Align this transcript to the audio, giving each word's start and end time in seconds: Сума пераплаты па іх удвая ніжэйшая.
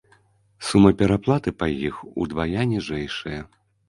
Сума 0.69 0.91
пераплаты 1.01 1.53
па 1.59 1.67
іх 1.89 1.99
удвая 2.25 2.63
ніжэйшая. 2.73 3.39